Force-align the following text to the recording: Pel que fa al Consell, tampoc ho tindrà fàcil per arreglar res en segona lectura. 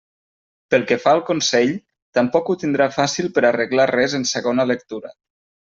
Pel 0.73 0.85
que 0.91 0.97
fa 1.03 1.13
al 1.17 1.21
Consell, 1.27 1.75
tampoc 2.19 2.49
ho 2.49 2.57
tindrà 2.65 2.91
fàcil 2.99 3.31
per 3.37 3.47
arreglar 3.53 3.91
res 3.97 4.21
en 4.23 4.31
segona 4.35 4.69
lectura. 4.77 5.19